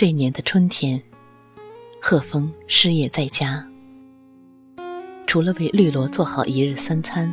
[0.00, 0.98] 这年的春天，
[2.00, 3.62] 贺峰失业在家，
[5.26, 7.30] 除了为绿萝做好一日三餐，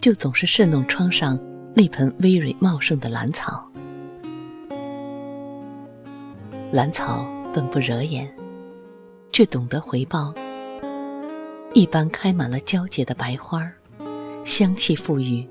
[0.00, 1.36] 就总是侍弄窗上
[1.74, 3.68] 那盆葳蕤茂盛的兰草。
[6.70, 8.32] 兰草本不惹眼，
[9.32, 10.32] 却懂得回报，
[11.74, 13.68] 一般开满了娇洁的白花，
[14.44, 15.44] 香气馥郁，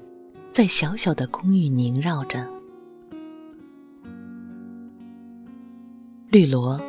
[0.53, 2.54] 在小小的公寓萦绕着。
[6.29, 6.79] 绿萝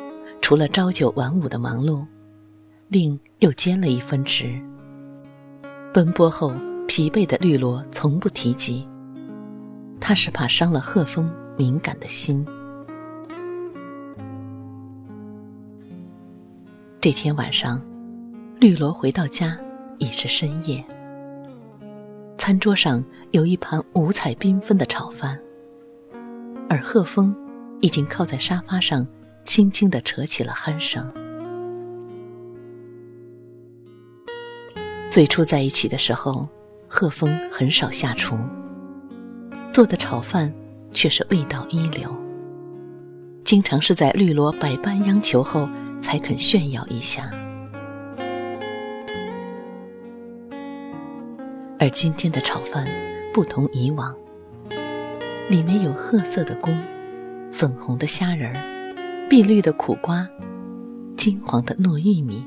[0.41, 2.05] 除了朝九晚五的忙碌，
[2.87, 4.59] 另又兼了一分职。
[5.93, 6.51] 奔波后
[6.87, 8.85] 疲惫的绿萝从不提及，
[10.01, 12.45] 他是怕伤了贺峰敏感的心。
[16.99, 17.81] 这天晚上，
[18.59, 19.57] 绿萝回到家
[19.99, 20.83] 已是深夜。
[22.37, 25.39] 餐桌上有一盘五彩缤纷的炒饭，
[26.67, 27.33] 而贺峰
[27.81, 29.07] 已经靠在沙发上。
[29.47, 31.09] 轻轻的扯起了鼾声。
[35.09, 36.47] 最初在一起的时候，
[36.87, 38.37] 贺峰很少下厨，
[39.73, 40.53] 做的炒饭
[40.91, 42.13] 却是味道一流。
[43.45, 45.69] 经常是在绿萝百般央求后，
[46.01, 47.31] 才肯炫耀一下。
[51.79, 52.85] 而今天的炒饭
[53.33, 54.13] 不同以往，
[55.49, 56.69] 里面有褐色的菇，
[57.53, 58.76] 粉红的虾仁儿。
[59.29, 60.25] 碧绿的苦瓜，
[61.17, 62.45] 金黄的糯玉米，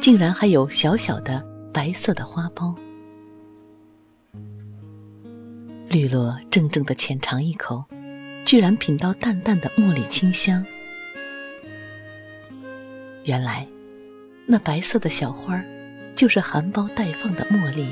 [0.00, 2.72] 竟然还有小小的白色的花苞。
[5.88, 7.84] 绿萝怔怔的浅尝一口，
[8.44, 10.64] 居然品到淡淡的茉莉清香。
[13.24, 13.66] 原来，
[14.46, 15.64] 那白色的小花儿，
[16.14, 17.84] 就是含苞待放的茉莉。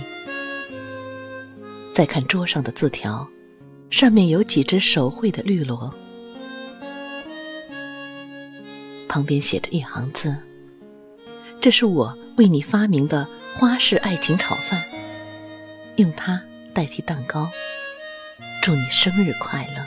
[1.93, 3.29] 再看桌上的字条，
[3.91, 5.93] 上面有几只手绘的绿萝。
[9.15, 10.37] 旁边写着一行字
[11.63, 14.83] ：“这是我为你发明的花式爱情炒饭，
[15.95, 16.43] 用它
[16.75, 17.49] 代替蛋糕，
[18.61, 19.87] 祝你生日快乐。”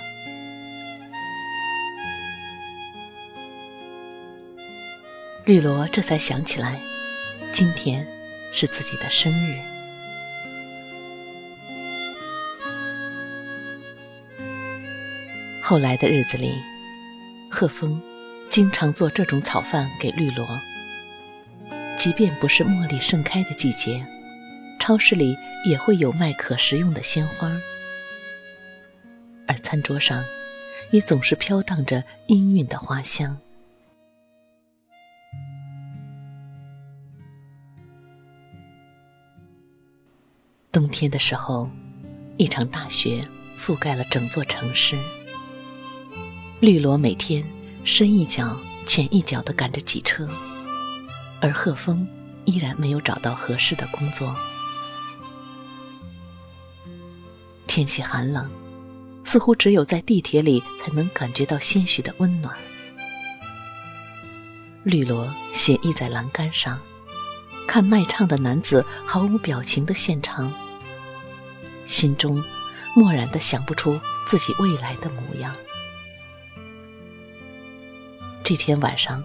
[5.43, 6.79] 绿萝这才想起来，
[7.51, 8.07] 今天
[8.53, 9.57] 是自己的生日。
[15.61, 16.53] 后来的日子里，
[17.51, 18.01] 贺峰。
[18.57, 20.59] 经常做这种炒饭给绿萝。
[22.00, 24.03] 即便不是茉莉盛开的季节，
[24.79, 27.56] 超市里也会有卖可食用的鲜花，
[29.47, 30.25] 而餐桌上
[30.90, 33.38] 也总是飘荡着氤氲的花香。
[40.72, 41.69] 冬天的时候，
[42.38, 43.22] 一场大雪
[43.56, 44.97] 覆盖了整座城市，
[46.59, 47.46] 绿萝每天。
[47.87, 50.27] 深一脚浅一脚的赶着挤车，
[51.39, 52.05] 而贺峰
[52.43, 54.35] 依然没有找到合适的工作。
[57.66, 58.45] 天气寒冷，
[59.23, 62.53] 似乎只有在地铁里才能感觉到些许的温暖。
[64.83, 66.78] 绿萝斜倚在栏杆上，
[67.69, 70.51] 看卖唱的男子毫无表情的献唱，
[71.87, 72.43] 心中
[72.93, 73.97] 漠然的想不出
[74.28, 75.55] 自己未来的模样。
[78.47, 79.22] 这天晚上，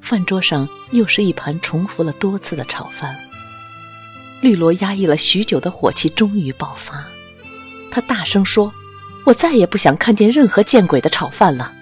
[0.00, 3.16] 饭桌上又是一盘重复了多次的炒饭。
[4.40, 7.06] 绿萝压抑了许久的火气终于爆发，
[7.92, 8.74] 他大声说
[9.24, 11.72] ：“我再也不想看见任何见鬼的炒饭了！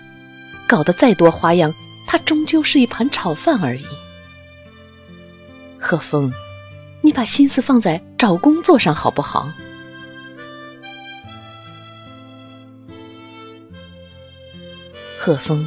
[0.68, 1.72] 搞得再多花样，
[2.06, 3.86] 它终究是一盘炒饭而已。”
[5.80, 6.30] 贺峰，
[7.00, 9.50] 你把心思放在找工作上好不好？
[15.18, 15.66] 贺峰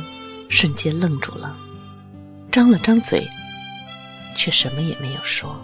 [0.50, 1.56] 瞬间愣住了，
[2.52, 3.28] 张了张嘴，
[4.36, 5.60] 却什么也没有说。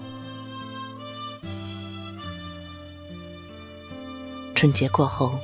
[4.55, 5.39] 春节过后，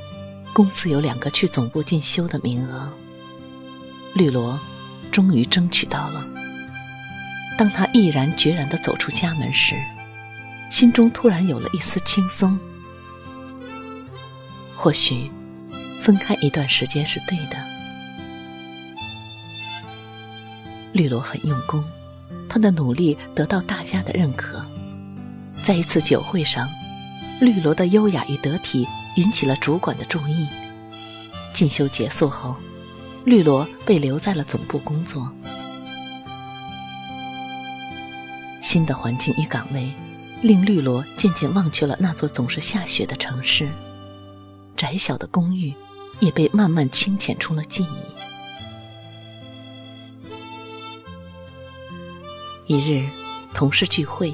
[0.53, 2.89] 公司有两个去总部进修的名额，
[4.13, 4.59] 绿萝
[5.11, 6.25] 终于争取到了。
[7.57, 9.75] 当他毅然决然的走出家门时，
[10.71, 12.57] 心中突然有了一丝轻松。
[14.77, 15.29] 或许，
[16.01, 17.68] 分开一段时间是对的。
[20.91, 21.83] 绿萝很用功，
[22.49, 24.63] 他的努力得到大家的认可。
[25.63, 26.67] 在一次酒会上，
[27.39, 30.47] 绿萝的优雅与得体引起了主管的注意。
[31.53, 32.55] 进修结束后，
[33.25, 35.31] 绿萝被留在了总部工作。
[38.61, 39.91] 新的环境与岗位，
[40.41, 43.67] 令绿萝渐渐忘却了那座总是下雪的城市。
[44.77, 45.73] 窄小的公寓
[46.19, 48.08] 也被慢慢清浅出了记忆。
[52.71, 53.03] 一日，
[53.51, 54.31] 同事聚会，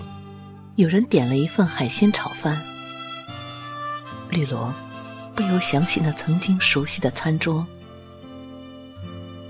[0.76, 2.62] 有人点了一份海鲜炒饭。
[4.30, 4.74] 绿萝
[5.34, 7.66] 不由想起那曾经熟悉的餐桌，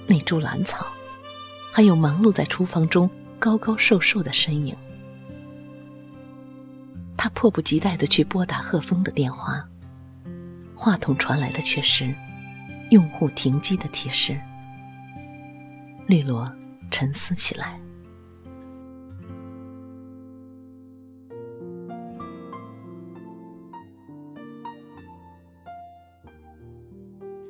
[0.07, 0.85] 那株兰草，
[1.73, 3.09] 还有忙碌在厨房中
[3.39, 4.75] 高高瘦瘦的身影。
[7.17, 9.67] 他迫不及待的去拨打贺峰的电话。
[10.75, 12.13] 话筒传来的却是
[12.91, 14.39] 用户停机的提示。
[16.05, 16.47] 绿萝
[16.91, 17.79] 沉思起来。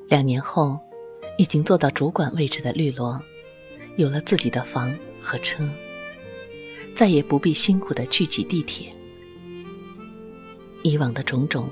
[0.08, 0.80] 两年后，
[1.38, 3.22] 已经做到主管位置的绿萝，
[3.98, 5.64] 有了自己的房和车，
[6.96, 8.88] 再也不必辛苦的去挤地铁。
[10.84, 11.70] 以往的种种。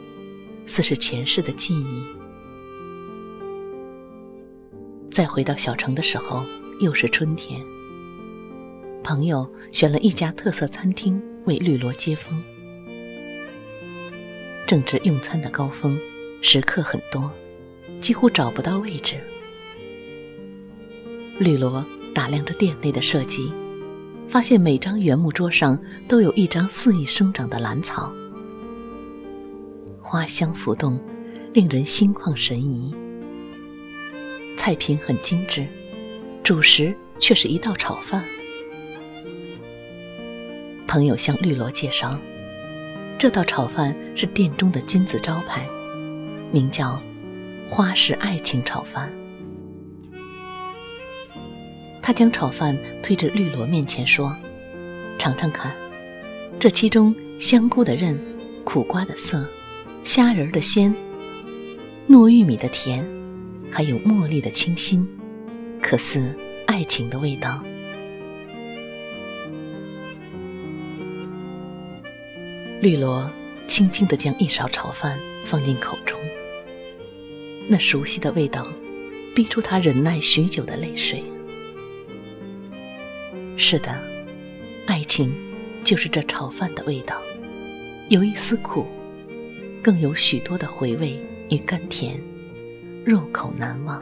[0.65, 2.05] 似是前世的记忆。
[5.11, 6.41] 再回到小城的时候，
[6.79, 7.61] 又是春天。
[9.03, 12.41] 朋友选了一家特色餐厅为绿萝接风。
[14.65, 15.99] 正值用餐的高峰，
[16.41, 17.29] 食客很多，
[18.03, 19.15] 几乎找不到位置。
[21.39, 21.83] 绿萝
[22.13, 23.49] 打量着店内的设计，
[24.27, 28.11] 发现每张原木桌上都有一张肆意生长的兰草。
[30.01, 30.99] 花香浮动，
[31.53, 32.93] 令人心旷神怡。
[34.57, 35.65] 菜品很精致，
[36.43, 38.21] 主食却是一道炒饭。
[40.85, 42.19] 朋友向绿萝介绍，
[43.17, 45.65] 这道炒饭是店中的金字招牌，
[46.51, 47.01] 名叫
[47.73, 49.11] “花式爱情炒饭”。
[52.03, 54.35] 他将炒饭推至绿萝面前说
[55.17, 55.71] ：“尝尝看，
[56.59, 58.15] 这其中香菇的韧，
[58.63, 59.43] 苦瓜的涩。”
[60.05, 60.93] 虾仁的鲜，
[62.07, 63.03] 糯玉米的甜，
[63.71, 65.07] 还有茉莉的清新，
[65.81, 66.37] 可似
[66.67, 67.63] 爱情的味道。
[72.81, 73.27] 绿萝
[73.67, 76.19] 轻轻地将一勺炒饭放进口中，
[77.67, 78.67] 那熟悉的味道，
[79.35, 81.23] 逼出他忍耐许久的泪水。
[83.55, 83.97] 是的，
[84.85, 85.33] 爱情
[85.83, 87.17] 就是这炒饭的味道，
[88.09, 88.85] 有一丝苦。
[89.81, 92.17] 更有许多的回味与甘甜，
[93.05, 94.01] 入口难忘。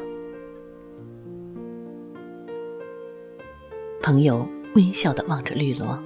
[4.03, 5.97] 朋友微笑的望着绿萝，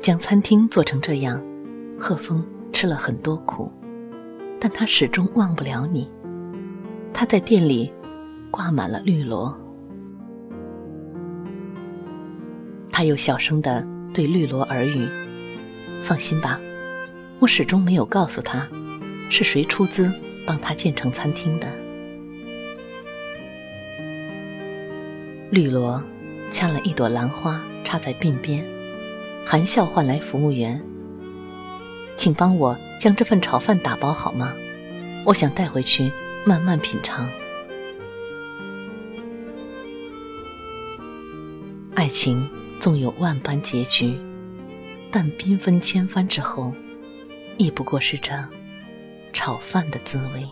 [0.00, 1.40] 将餐厅做成这样，
[2.00, 3.70] 贺峰吃了很多苦，
[4.68, 6.10] 但他始终忘不了你。
[7.14, 7.88] 他在店里
[8.50, 9.56] 挂满了绿萝，
[12.90, 15.06] 他又小声的对绿萝耳语
[16.02, 16.58] ：“放心吧。”
[17.38, 18.66] 我始终没有告诉他，
[19.30, 20.12] 是谁出资
[20.44, 21.68] 帮他建成餐厅的。
[25.52, 26.02] 绿萝
[26.50, 28.64] 掐了一朵兰花插在鬓边，
[29.46, 30.82] 含笑唤来服务员
[32.18, 34.52] ：“请帮我将这份炒饭打包好吗？
[35.24, 36.10] 我想带回去
[36.44, 37.28] 慢慢品尝。”
[41.94, 42.48] 爱情
[42.78, 44.16] 纵有万般结局，
[45.10, 46.72] 但缤纷千帆之后。
[47.58, 48.32] 亦不过是这
[49.32, 50.46] 炒饭的滋味。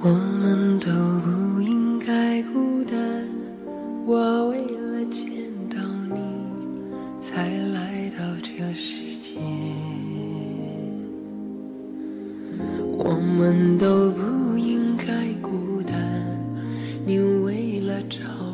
[0.00, 3.28] 我们都不应该孤单，
[4.04, 5.24] 我为了见
[5.68, 5.76] 到
[6.12, 6.18] 你
[7.22, 9.36] 才来到这世界。
[13.36, 15.94] 们都不应该孤单，
[17.04, 18.45] 你为了找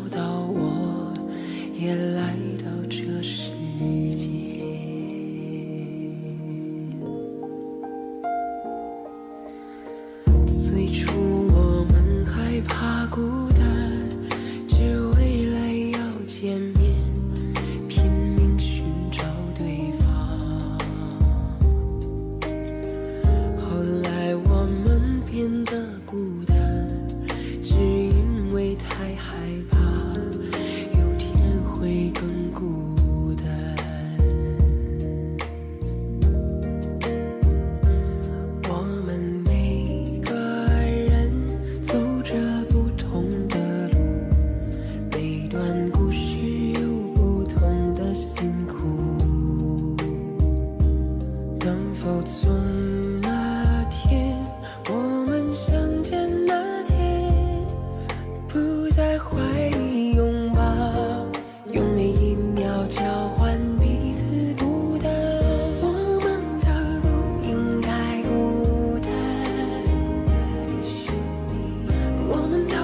[25.65, 26.52] 的孤单。
[72.53, 72.82] woman